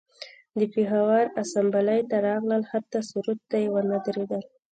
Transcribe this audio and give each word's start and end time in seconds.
و 0.53 0.53
د 0.59 0.61
پیښور 0.75 1.23
اسامبلۍ 1.41 2.01
ته 2.09 2.15
راغلل 2.27 2.63
حتی 2.71 2.99
سرود 3.09 3.39
ته 3.49 3.55
یې 3.63 3.67
ونه 3.71 3.97
دریدل 4.05 4.43